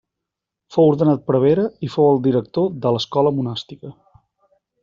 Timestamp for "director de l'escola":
2.29-3.37